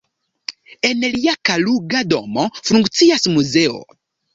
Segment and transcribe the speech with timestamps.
[0.89, 3.83] En lia Kaluga domo funkcias muzeo.